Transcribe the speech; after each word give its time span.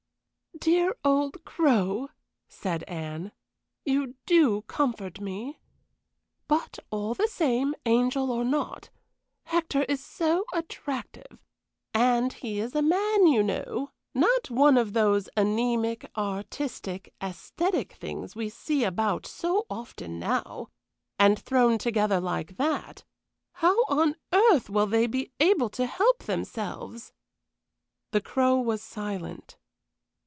"Dear 0.59 0.95
old 1.03 1.43
Crow!" 1.43 2.09
said 2.47 2.83
Anne; 2.83 3.31
"you 3.83 4.13
do 4.27 4.61
comfort 4.67 5.19
me. 5.19 5.57
But 6.47 6.77
all 6.91 7.15
the 7.15 7.27
same, 7.29 7.73
angel 7.87 8.29
or 8.31 8.43
not, 8.43 8.91
Hector 9.45 9.81
is 9.85 10.05
so 10.05 10.45
attractive 10.53 11.41
and 11.95 12.31
he 12.33 12.59
is 12.59 12.75
a 12.75 12.83
man, 12.83 13.25
you 13.25 13.41
know, 13.41 13.89
not 14.13 14.51
one 14.51 14.77
of 14.77 14.93
these 14.93 15.27
anæmic, 15.35 16.05
artistic, 16.15 17.11
æsthetic 17.19 17.93
things 17.93 18.35
we 18.35 18.47
see 18.47 18.83
about 18.83 19.25
so 19.25 19.65
often 19.67 20.19
now; 20.19 20.67
and 21.17 21.39
thrown 21.39 21.79
together 21.79 22.19
like 22.19 22.57
that 22.57 23.03
how 23.53 23.75
on 23.85 24.15
earth 24.31 24.69
will 24.69 24.85
they 24.85 25.07
be 25.07 25.31
able 25.39 25.69
to 25.71 25.87
help 25.87 26.25
themselves?" 26.25 27.13
The 28.11 28.21
Crow 28.21 28.59
was 28.59 28.83
silent. 28.83 29.57